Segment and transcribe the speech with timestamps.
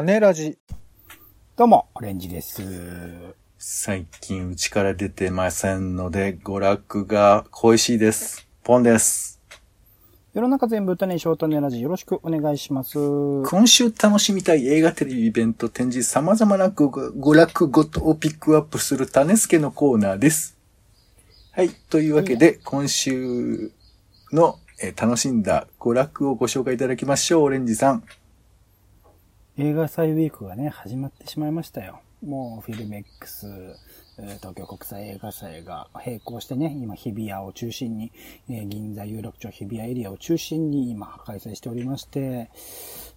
[0.00, 0.56] 種ラジ。
[1.56, 2.62] どうも、オレンジです。
[3.58, 8.48] 最近うちから出てませんので、娯楽が恋しいです。
[8.64, 9.42] ポンです。
[10.32, 12.96] 世の中全部種にショートネラジよろしくお願いします。
[12.96, 20.56] 今週楽しみたい映画テレビイベント展示様々なご娯楽ごとをピックアップする種助のコーナーです。
[21.52, 21.68] はい。
[21.90, 23.70] というわけで、今週
[24.32, 27.42] の、えー楽しんだ娯楽をご紹介いただきましょう。
[27.42, 28.02] オレンジさん。
[29.62, 32.00] 映画祭ウィークがね、始まってしまいましたよ。
[32.24, 33.46] もう、フィルメックス、
[34.38, 38.10] 東京国際映画祭が並行してね、今、日比谷を中心に、
[38.48, 42.48] 銀座有楽町日比谷エリアを中心に今、開催しておりまして、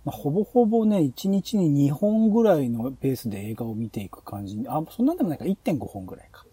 [0.04, 6.46] まあ、ほぼほぼね、1日に2本ぐらいのペースで映画を見ていく感じに、あ、そんなんでもないか、1.5本ぐらいか。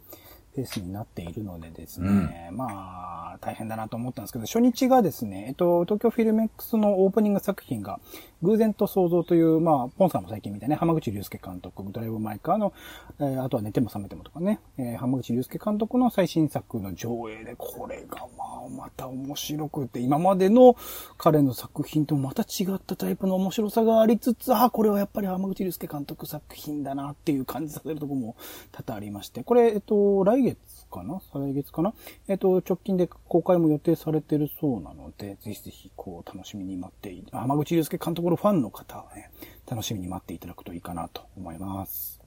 [0.55, 8.01] ペースになっているのでですね、まあ、大変だなと思ったんですけど、初日がですね、えっと、東京フィルメックスのオープニング作品が、
[8.43, 12.73] 偶然と想像という、まあ、ポンさんも最近見たね、浜口竜介監督、ドライブ・マイカーの、
[13.19, 20.77] えーあとは寝ても覚めてもとかね、えー浜口竜介監督の最新作の上映で、これがまあ、また面白くて、今までの
[21.19, 28.37] 彼の作品とまた違ったタイプの面白さがありつつ、ああ、これはやっぱり浜口竜介監督作品だなっていう感じさせるところも
[28.73, 30.59] 多々ありまして、これ、えっと、来月
[30.91, 31.21] かな？
[31.33, 31.95] 再来月かな？
[32.29, 39.31] えっと、直近で公開も予定されてるそうなので、ぜひぜひ、こう、楽しみに待ってい、浜口竜介監督のファンの方はね、
[39.71, 42.21] 楽しみに待っていただくといいかなと思います。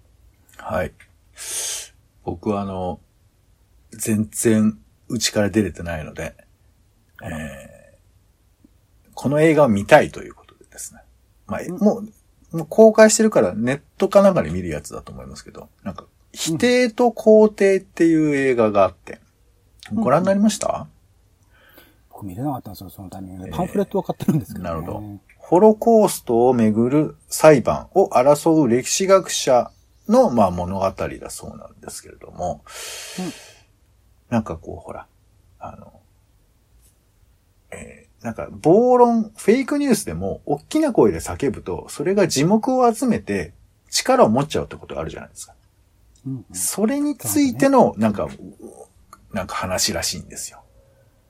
[0.57, 0.91] はい。
[2.23, 2.99] 僕はあの、
[3.91, 6.35] 全然うちから出れてないので、
[7.23, 7.73] えー
[9.15, 11.01] この映画を見たいということでですね。
[11.45, 19.19] まあ、もう、もう公開してるからネットかなんかで見るやつだと思いますけど、なんか、否定と肯定っていう映画があって、
[19.93, 20.87] ご覧になりました、
[22.09, 23.51] 僕見れなかったんですよ、そのタイミングで。
[23.51, 24.69] パンフレットは買ってるんですけど、ね。
[24.69, 25.03] なるほど。
[25.37, 29.71] ホロコーストをめぐる裁判を争う歴史学者
[30.07, 32.63] の、まあ、物語だそうなんですけれども、
[33.19, 33.25] うん
[34.29, 35.05] なんかこう、ほら、
[35.59, 35.93] あの、
[37.69, 43.53] えーなんか、暴論、フェイクニュースでも、大きな声で叫ぶと、それが字幕を集めて、
[43.89, 45.53] 力を持っちゃうってことがあるじゃないですか。
[46.25, 48.27] うんうんそれについての、なんか、
[49.31, 50.59] なんか話らしいんですよ。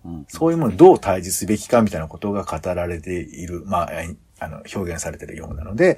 [0.06, 5.98] うんそういうものをどう対峙すべきかみたいなことが語られている、まあ、えあの、表現されているようなので、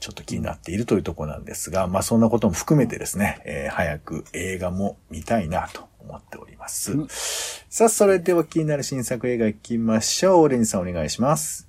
[0.00, 6.92] ちょっと気になっているというところなんですが、まあ、そんなことも含めてですね、えー早く映画も見たいなと思っております。
[6.92, 10.42] うんさあ、それでは気になる新作映画行きましょう。
[10.42, 11.67] オレンジさんお願いします。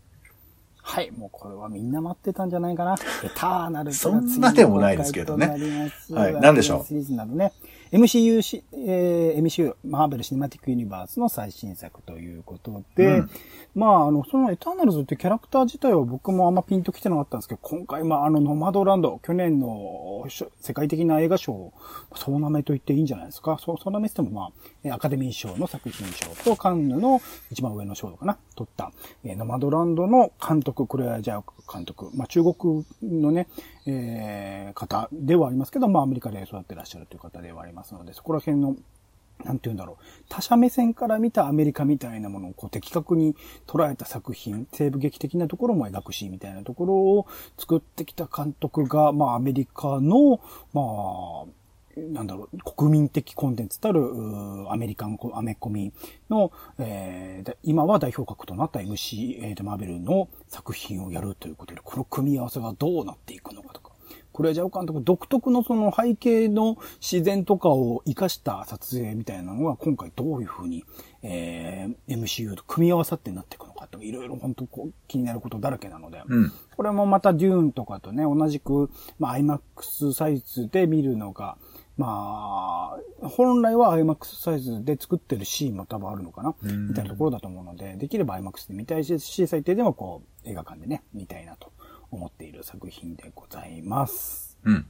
[0.91, 2.95] はい、もうこれはみんな待ってたんじゃないかな。
[3.23, 6.85] エターナルそんなでもないですけどねついなりますはい何でしょう？
[6.87, 7.53] シリーズなどね。
[7.91, 13.29] MCU し、えー MCU、マーベル・シネマティック・ユニバースの最新作ということで、うん
[13.75, 20.23] まあ、あの、そのエターナルズってキャラクター自体は僕もあんまピンときてなかったんですけど、今回、まあ、あの、ノマドランド、去年の
[20.59, 21.73] 世界的な映画賞、
[22.15, 23.57] 総なめと言っていいんじゃないですか。
[23.59, 28.91] そう、総なめっても、まあえー、アカデミー賞の作品賞とカンヌの一番上の賞かな、取った、
[29.23, 33.47] えノマドランドの監督、クレア・ジャー監督、まあ、中国のね、
[33.85, 38.75] えー方ではありますけど、まあ、アメリカで育ってらっしゃるという方ではありますので、そこら辺の
[39.43, 40.03] なんて言うんだろう。
[40.27, 43.35] 他者目線から見たアメリカみたいなものをこう的確に
[43.67, 50.41] 捉えた作品、西部劇的なところも描くし、みたいなところを作ってきた監督が、まあアメリカの、
[50.73, 51.45] まあ、
[51.97, 54.01] なんだろう、国民的コンテンツたる、
[54.69, 55.91] アメリカンコ、アメコミ
[56.29, 63.89] の、えーで今は代表格となった MC、えーと、マーベルの作品をやるということで、この組み合わせがどうなっていくのかとか。
[64.33, 70.85] クレアジャオ監督独特のその背景の自然とかを活かした撮影みたいなのが今回どういう風に、
[71.23, 76.51] えー MCU と組み合わさってなっていくのかといろいろ本当こう気になることだらけなので、うん。
[76.75, 78.89] これもまたデューンとかとね、同じく、
[79.19, 81.57] まあ IMAX サイズで見るのが、
[81.99, 91.73] まあ、本来は IMAX サイズで作ってるシーンも多分あるのかな、みたいなところだと思うので、できれば IMAX で見たいし、最低でもこう、映画館でね、見たいなと
[92.09, 94.57] 思っている作品でございます。
[94.63, 94.85] うん。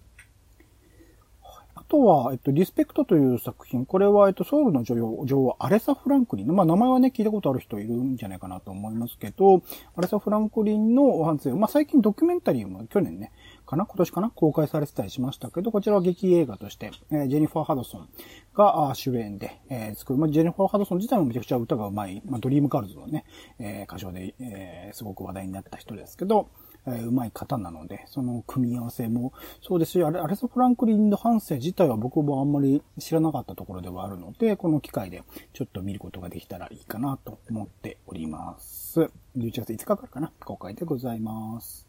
[1.73, 3.87] あとは、えっと、リスペクトという作品。
[3.87, 9.63] これは、えっと、ソウルの女王、女王、アレサ・フランクリンの、まあ、名前はね、聞いたことある人いるんじゃないかなと思いますけど、
[9.95, 13.31] アレサ・フランクリンの反省、まあ、最近ドキュメンタリーも去年ね、
[13.69, 18.09] かな今年かな公開されてたりしましたけど、こちらは劇映画として、えジェニファー・ハドソン
[18.55, 23.25] が主演で、え作る、まあ、ジェニファー・ハドソン自体もめちゃくちゃ歌が上手い、まあ、ドリームガールズのね、
[23.59, 26.49] え歌唱で、えすごく話題になった人ですけど、
[26.87, 35.23] えうまい方なので、その組み合わせもそうですし、あれ、アレサ・フランクリンの反省自体は僕もあんまり知らなかったところではあるので、この機会で
[35.53, 39.01] ちょっと見ることができたらいいかなと思っております。
[39.37, 41.88] 11月5日からかな、公開でございます。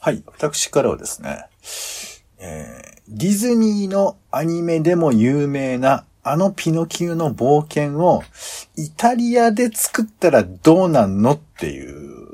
[0.00, 1.46] はい、私からはですね、
[2.38, 8.22] えーディズニーのアニメでも有名なあのピノキオの冒険を
[8.76, 12.28] イタリアで作ったらどうなんのっていう、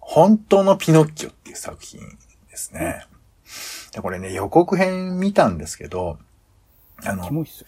[0.00, 2.00] 本当のピノッキオっていう作品
[2.50, 3.04] ですね。
[3.92, 6.18] でこれね、予告編見たんですけど、
[7.04, 7.60] あのキ、モいっす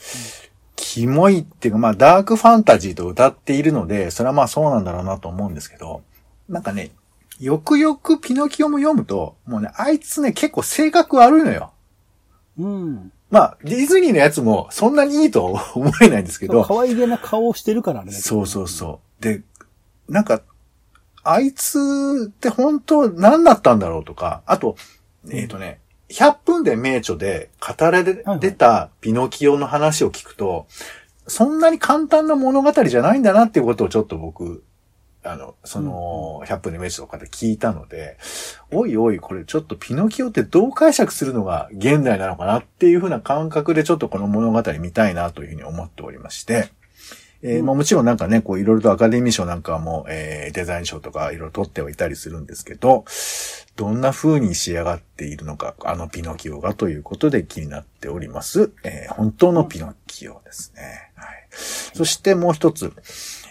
[0.47, 0.51] よ。
[0.77, 6.03] キモいっていうか、まあ、ダークファンタジーと歌っているので、それはまあそうなんだろうなと思うんですけど、
[6.49, 6.93] なんかね、
[7.41, 11.73] よくよくピノキオも読むと、もうね、あいつね、結構性格悪いのよ。
[12.59, 13.13] うん。
[13.31, 19.23] まあ、ディズニーのやつもそんなにいいとは思えないんですけど、可愛げな顔をしてるからあれだけどそうそうそう。
[19.23, 19.43] で、
[20.09, 20.43] なんか、
[21.25, 24.77] あいつって本当何だったんだろうとか、あと、
[25.31, 30.67] えっ、とね、100分で名著で語られはい出たピノキオの話を聞くと、
[31.27, 34.63] そんなに簡単な物語じゃないんだなっていうことをちょっと僕、
[35.25, 38.19] あの、その、100分で名著とかで聞いたので、
[38.71, 46.71] おいおい、これちょっとピノキオってどう解釈するのが現代なのかなっていうふうな感覚でちょっとこの物語見たいなというふうに思っておりまして、
[47.47, 53.05] えーまあもちろんなんかね、こういろいろとアカデミー賞なんかも、えーデザイン賞とかいろいろ取ってはいたりするんですけど、
[53.77, 58.73] どんな風に仕上がっているのか、あのピノキオがということで気になっております。
[58.83, 61.13] えー本当のピノキオですね。
[61.17, 61.47] はい。
[61.51, 62.93] そしてもう一つ、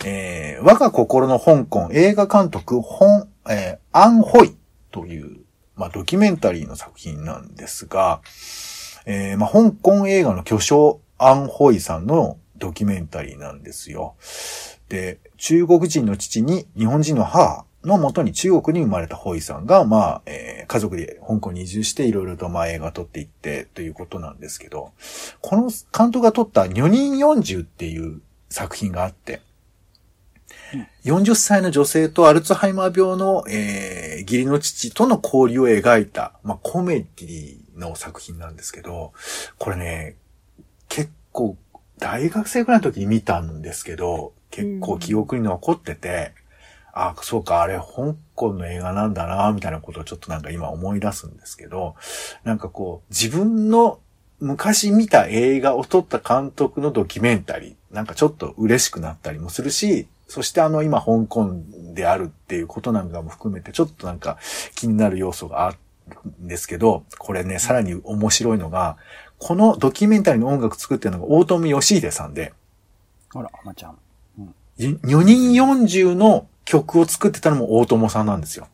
[0.06, 4.56] えー我が心の香港映画監督、本、えーアンホイ
[4.92, 5.42] という、
[5.76, 8.22] まあドキュメンタリーの作品なんですが、
[9.06, 14.16] えーまあ、香港映画の巨匠、アンホイさんのドキュメンタリーなんですよ。
[14.90, 24.92] で、中国人の父に日本人の母のもとに中国に生まれたホイさんが、まあ、えー家族で香港に移住していろいろとまあ映画撮っていってということなんですけど、
[25.42, 29.42] この監督が撮った女人40っていう作品があって、
[31.06, 39.14] 40歳の女性とアルツハイマー病の、えー義理の父との交流を描いた、まあ、コメディの作品なんですけど、
[39.58, 40.16] これね、
[40.90, 41.58] 結構、
[42.00, 46.34] 大学生くらいの時に見たんですけど、結構記憶に残ってて、
[46.94, 51.96] あ、そうか、あれ、香港の映画なんだな、みたいなことをちょっとなんか今思い出すんですけど、
[52.44, 54.00] なんかこう、自分の
[54.40, 61.62] 昔見た映画を撮った監督のドキュメンタリー、なんかちょっと嬉しくなったりもするし、そしてあの今香港
[61.94, 64.39] であるっていうことなんかも含めてちょっとなんか
[64.74, 65.77] 気になる要素がある
[66.41, 68.97] んですけど、これね、さらに面白いのが、
[69.38, 72.51] このドキュメンタリーの音楽作ってるのが大友義秀さんで、
[73.35, 73.97] あら、まちゃん。
[74.80, 78.68] 4人40の曲を作ってたのも大友さんなんですよ。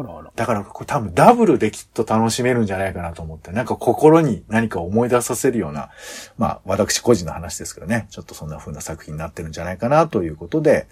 [0.00, 0.32] あらあら。
[0.34, 5.90] だからこれ多分ダブルできっと楽しめるんじゃないかなと思って、なんか心に何か思い出させるような、
[6.36, 10.86] まあ私個人の話ですけどね、ちょっとそんな風な作品になってるんじゃないかなということで、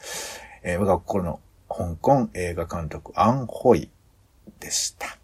[0.62, 3.90] えー我が心の香港映画監督アンホイ
[4.60, 5.16] でした。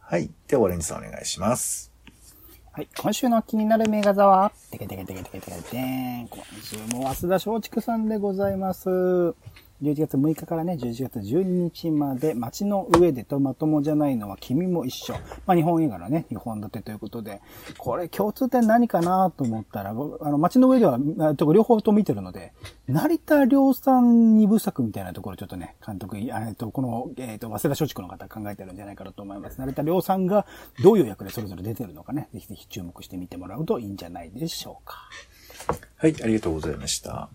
[0.00, 0.30] はい。
[0.48, 1.92] では、オレンジさんお願いします。
[2.72, 2.88] はい。
[2.96, 6.28] 今週の気になる名画座は、てけてけてけてけてけてーん。
[6.28, 9.34] 今週も早稲田松竹さんでございます。
[9.82, 15.14] 11月6日からね、11月12日まで、街の上でとまともじゃないのは君も一緒。
[15.46, 17.40] まあ、日本映画のね、日本立てということで、
[17.78, 20.98] これ共通点何かなと思ったら、あの、街の上では、
[21.34, 22.52] と両方と見てるので、
[22.88, 29.58] 成田良さん二部作みたいなところちょっとね、監督、えっと、この、えっと、早稲田松竹の方考えてるんじゃないかなと思います。
[29.58, 30.44] 成田良さんが
[30.82, 35.08] どういう役でそれぞれ出てるのかね、ぜひぜひ注目してみてもらうといいんじゃないでしょうか。
[35.96, 37.30] はい、ありがとうございました。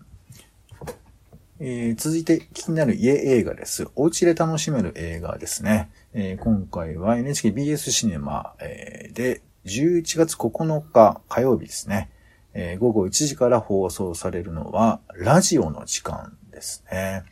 [1.58, 3.88] えー続いて気になる家映画です。
[3.96, 5.90] お家で楽しめる映画ですね。
[6.12, 12.10] えー今回は NHKBS シネマ、えーで11月9日火曜日ですね。
[12.52, 17.22] えー午後1時から放送されるのはラジオの時間ですね。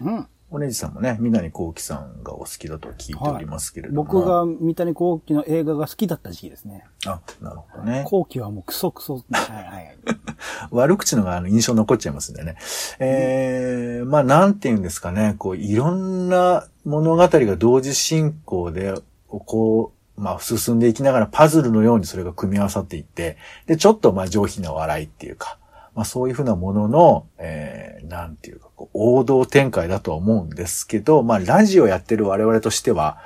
[0.00, 0.26] うん。
[0.52, 4.02] おねじさんもね、南こうきさんがお好きだと聞いておりますけれども。
[4.02, 6.84] 僕が三谷幸喜の映画が好きだった時期ですね。
[7.06, 8.02] あ、なるほどね。
[8.08, 9.14] 幸喜はもうクソクソ。
[9.14, 9.96] はいはいはい。
[10.72, 12.56] 悪口のがあの印象残っちゃいますんでね。
[12.98, 18.94] えー、まあなんて言うんですかね、こういろんな物語が同時進行で、
[19.28, 25.59] こう、まあ進んでいきながらパズルのようにそれが組み合わさっていって、で、ちょっとまあ上品な笑いっていうか、
[25.94, 33.18] まあそういうふうなものの、えー、なんていうか、こう王道展開だとは思うんですけど、まあラジオやってる我々としては、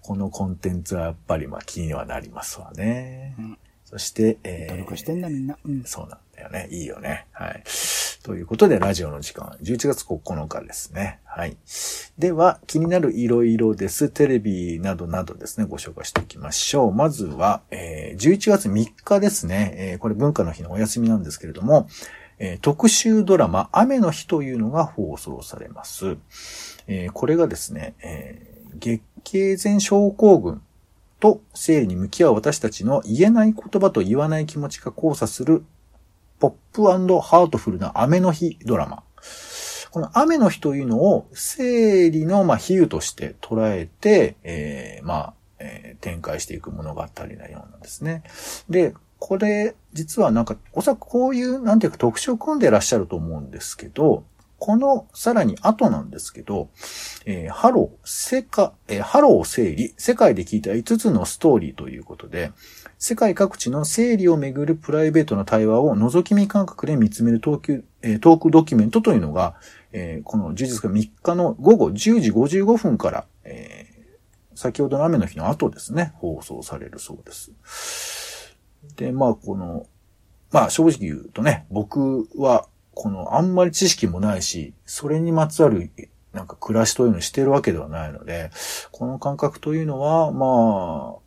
[0.00, 3.34] このコンテンツはやっぱりまあ気にはなりますわね。
[3.38, 3.58] うん
[3.92, 5.58] そして、えー努力してんだみんな。
[5.62, 5.84] うん。
[5.84, 6.68] そうなんだよね。
[6.70, 7.26] いいよね。
[7.32, 7.62] はい。
[8.22, 11.20] ということで、ラジオの時間、11月9日ですね。
[11.24, 11.56] はい。
[12.18, 14.08] では、気になるいろいろです。
[14.08, 16.92] テレビなどなどですね、ご紹介しておきましょう。
[16.94, 19.74] まずは、えー11月3日ですね。
[19.76, 21.88] えーこれ文化の日のお休みなんですけれども、
[22.38, 26.16] えー特集ドラマ、雨の日というのが放送されます。
[26.86, 30.62] えーこれがですね、えー月経前症候群
[31.20, 35.64] と生理に向き合う私たちの言えない言葉と言わない気持ちが交差する
[36.42, 36.82] ポップ
[37.20, 39.04] ハートフルな雨の日ドラマ。
[39.92, 48.24] この雨の日というのを生理のまあ比喩として捉えて、えー、まあ、えー、展開していく物語なようなんですね。
[48.68, 54.24] で、これ、実はなんか、おそらくこういう、なんていうか特徴を組んでらっしゃると思うんですけど、
[54.64, 56.70] このさらに後なんですけど、
[57.26, 62.52] えー、ハロー、世界、えー、ハロー生理、世界で聞いた5つのストーリーということで、
[62.96, 69.56] 世界各地の生理をめぐるプライベートな対話を覗き見感覚で見つめるトーク、えー、トークドキュメントというのが、
[69.90, 77.50] えー、この11月3日の午後10時55分から、えー、先ほどの雨の日の後ですね、放送されるそうです。
[78.94, 79.86] で、まあ、この、
[80.52, 85.90] まあ、正直言うとね、僕はこの、あんまり知識もないし、それにまつわる、
[86.32, 88.50] なんか暮らしというのをしてるわけではないので、
[88.90, 91.22] この感覚というのは、まあ、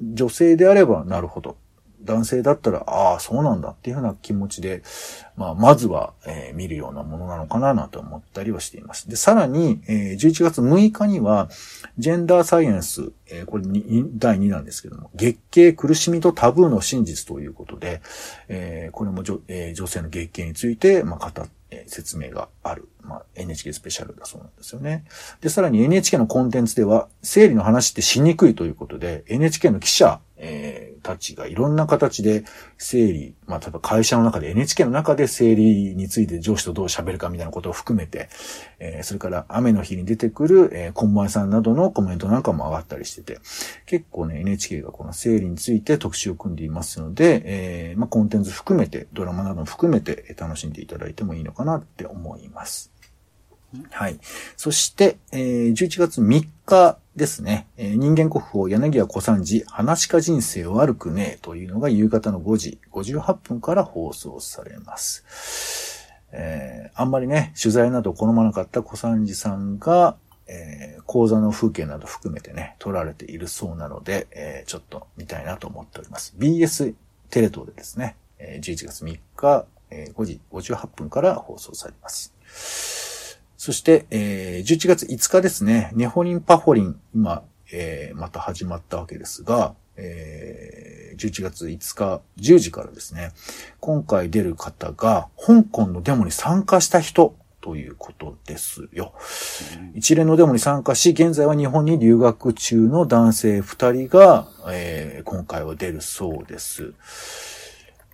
[0.00, 1.56] 女性であればなるほど。
[2.04, 4.82] 男性だったら、ああ、そうなんだっていうような気持ちで、
[5.36, 9.08] まあ、まずは、えー、見るようなものなのかななんて思ったりはしています。
[9.08, 11.48] で、さらに、えー、11月6日には、
[11.98, 18.00] ジェンダーサイエンス、えー、これに第2弾ですけども、月経苦しみとタブーの真実ということで、
[18.48, 22.88] えー、これも女,、えー、女性の月経について、まあ、語って、説明がある。
[23.02, 25.04] まあ、NHK スペシャルだそうなんですよね。
[25.40, 32.44] で、さらに NHK のコンテンツでは、生理の話ってしにくいということで、NHK の記者、えー、たちがいろんな形で
[32.78, 38.28] 生理、まあ、例えば会社の中で NHK の中で生理について上司とどう喋るかみたいなことを含めて、
[38.78, 43.40] えー、それから雨の日に出てくる、えー、コンマイさんなどのコメントなんかも上がったりしてて、
[43.86, 52.92] 結構ね、NHK がこの生理について特集を組んでいますので、えー、まあ、コンテンツ含めて、ドラマなども含めて楽しんでいただいてもいいのかなって思います。
[53.90, 54.18] はい。
[54.56, 65.24] そして、えー、11月3日ですね、えー、人間国宝柳家小三治、話か人生悪くねえというのが夕方の5時58分から放送されます。
[66.32, 76.34] えー、あんまりね、取材など好まなかった小三治さんが、えー、講座の風景など含めてね、撮られているそうなので、えー、ちょっと見たいなと思っております。
[76.38, 76.94] BS
[77.30, 83.09] テレ東でですね、えー、11月3日、えー、5時58分から放送されます。
[83.60, 93.32] そして、えー、11月5日ですね、ネホリンパホリン、今、えー、また始まったわけですが、えー、11月5日10時からですね、
[93.78, 99.12] 今回出る方が、香港のデモに参加した人ということですよ。
[99.94, 106.94] 一連のデモに参加し、現在は日本に留学中の男性2人が、えー、今回は出るそうです。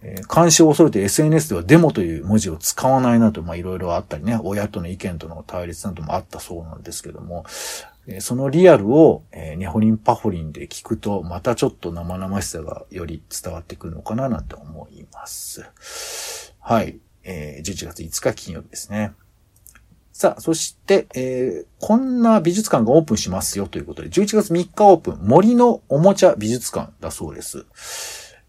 [0.09, 7.45] え、監視を恐れて SNS ではデモという文字を使わないなど、まあいろいろあったりね、親との意見との対立などもあったそうなんですけども、
[8.07, 16.55] え、そのリアルを、えー、ニホリンパホリンで聞くと、またちょっと生々しさがより伝わってくるのかななんて思います。
[16.61, 16.99] はい。
[17.25, 19.13] えー、11月5日金曜日ですね。
[20.13, 27.67] さあ、そして、えー、こんな美術館がオープンしますよということで、11月3日オープン、森のおもちゃ美術館だそうです。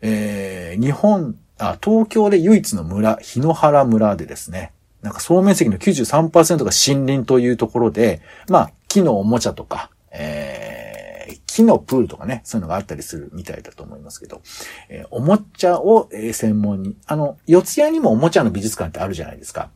[0.02, 14.42] えー、日本、あ、東京で唯一の村、日野原村でですね、なんか総面積の93%が森林というところで、まあ、木のおもちゃとか、えー、木のプールとかね、そういうのがあったりするみたいだと思いますけど、
[14.90, 19.70] えー、おもちゃを、え、専門に、あの、四谷にもおもちゃの美術館ってあるじゃないですか。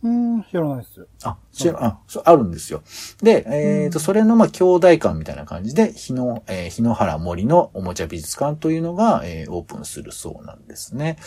[0.00, 1.06] うん、知らないです。
[1.24, 2.82] あ、知ら、あ、そう、あるんですよ。
[3.20, 11.18] で、えっ、ー、と、それの、まあ、兄弟館みたいな感じで、日野、えー、日野原森のおもちゃ美術館というのが、えー、オープンするそうなんですね。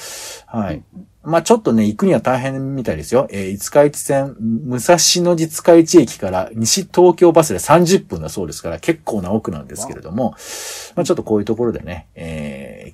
[0.46, 0.84] はい。
[1.24, 3.28] まあ、ちょっとね、行くには大変みたいですよ。
[3.30, 10.32] えー、五日市線、武蔵野寺塚市駅から西東京バスで30分だそうですから、結構な奥なんですけれども、
[10.96, 12.31] まあ、ちょっとこういうところでね、えー、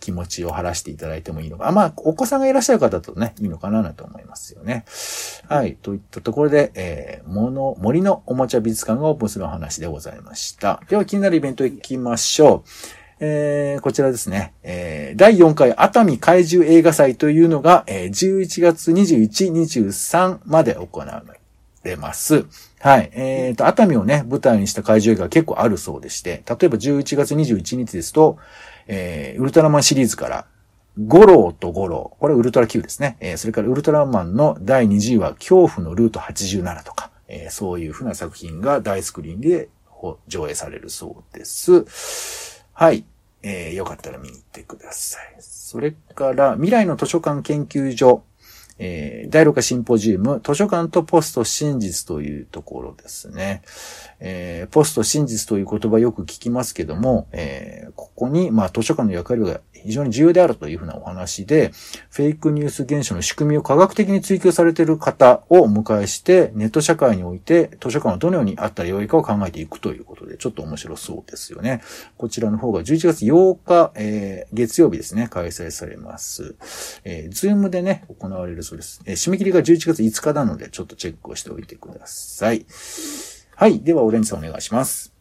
[0.07, 1.69] 気持ちを晴らしていただいてもいいのか。
[1.73, 4.85] まあ、お子さんがいらっしゃる方だとね、いいのかなと思いますよね。
[5.49, 5.75] はい。
[5.75, 10.81] といったところで、えー、もの、森のおもちゃ美術館がオープンするお話でございました。
[10.87, 12.69] では、気になるイベント行きましょう。
[13.19, 21.21] えー、こちらですね、えー、第4回熱海怪獣映画祭というのが、えー、11月21、23まで行わ
[21.83, 22.45] れます。
[22.79, 23.09] はい。
[23.11, 28.37] えっ、ー、と、熱海をね、舞台にした怪獣映画が結構あるそうでして、例えば11月21日ですと、
[28.87, 30.45] えー、ウルトラマンシリーズから、
[31.05, 32.19] ゴローとゴロー。
[32.19, 33.17] これウルトラ Q ですね。
[33.19, 39.69] えー、それからウルトラマンの第2次話、恐怖のルート87とか、えー、そういうふうな作品が大スクリーンで
[40.27, 42.65] 上映されるそうです。
[42.73, 43.05] はい。
[43.43, 45.35] えー、よかったら見に行ってください。
[45.39, 48.23] それから、未来の図書館研究所、
[48.79, 53.61] えー、第6回シンポジウム、図書館とポスト真実というところですね。
[54.19, 61.71] えー、ポスト真実という言葉よく聞きますけども、えー、ここに、まあ、図書館の役割が非常に重要であるというふうなお話で、
[62.09, 71.81] フェイクニュース現象の仕組みを科学的に追求されている方をお迎えして、ネット社会において図書館はどのようにあったらよいかを考えていくということで、ちょっと面白そうですよね。
[72.17, 76.55] こちらの方が11月8日、えー、月曜日ですね、開催されます。
[77.05, 79.01] えー、ズームでね、行われるそうです。
[79.05, 82.65] えー、締め切りが11月5日なので、ちょっとチェックをしておいてください。
[83.55, 83.79] はい。
[83.79, 85.16] では、オレンジさんお願いします。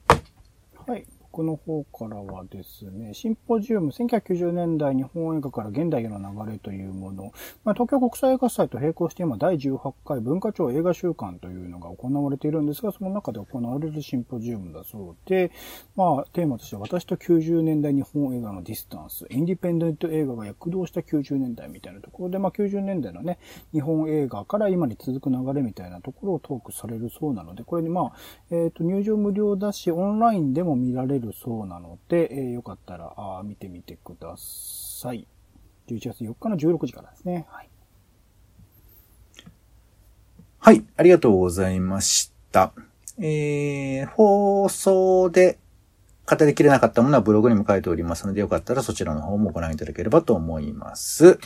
[1.42, 7.32] の方からはですね、シンポジウム1990年代日本映画から現代への流れというもの、
[7.64, 15.50] まあ、東京国際映画祭と並行して今第18回文化庁映画週間というの行われているんですが、その中で行われるシンポジウムだそうで、
[15.96, 23.38] まあ、テーマとしては私と90年代日本映画のディスタンス、インディペンデント映画が躍動した90年代みたいなところで、まあ、90年代のね、
[23.72, 28.12] 日本映画から今に続く流れみたいなところをトークされるそうなので、これにまあ、
[28.50, 35.26] えっ、ー、と、入場無料だし、オンラインでも見られるそうなので、えー、よかったらあ見てみてください。
[35.88, 37.46] 11月4日の16時からですね。
[37.48, 37.70] はい。
[40.66, 42.72] はい、ありがとうございました。
[43.20, 45.58] えー、放送で
[46.28, 51.38] 語りきれなかったものはブログにも書いておりますので、よかったらそちらの方もご覧いただければと思います。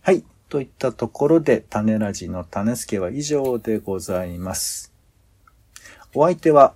[0.00, 0.24] はい。
[0.48, 4.90] といったところで、種ラジの種助は以上でございます。
[6.14, 6.72] お相手は、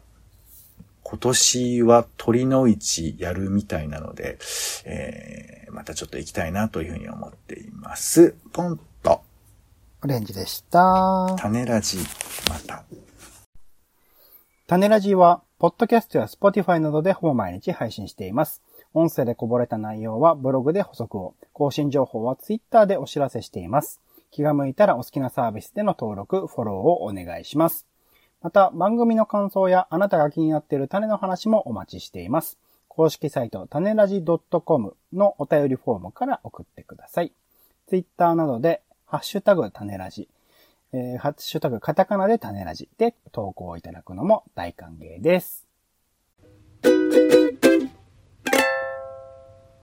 [1.02, 4.36] 今年は酉の市やるみたいなので、
[4.84, 8.34] えー、またちょっと行きたいなというふうに思っています。
[8.52, 8.78] ポン。
[10.04, 11.36] オレンジでした。
[11.38, 11.98] タネラジ、
[12.48, 12.82] また。
[14.66, 18.62] タネラジは、ポッドキャストや Spotify などでほぼ毎日配信しています。
[18.94, 24.00] 音声でこぼれた内容はブログで補足を、更新情報はツイッターでお知らせしています。
[24.32, 27.86] 気が向いたらお好きなサービスでの登録、フォローをお願いします。
[28.40, 32.58] また、番組の感想やあなたが気になっている種の話もお待ちしています。
[32.88, 34.24] 公式サイト、種ラジ
[34.64, 37.32] .com のお便りフォームから送ってください。
[37.86, 40.26] ツイッターなどで、ハッシュタグ種ラジ、
[40.94, 45.66] えー、ハッシュタグカタカナで種ラジで投稿いただくのも大歓迎です。